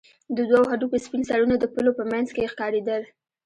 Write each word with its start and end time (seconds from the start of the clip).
د 0.35 0.37
دوو 0.49 0.69
هډوکو 0.71 0.97
سپين 1.05 1.21
سرونه 1.29 1.55
د 1.59 1.65
پلو 1.73 1.91
په 1.99 2.03
منځ 2.11 2.27
کښې 2.35 2.51
ښکارېدل. 2.51 3.01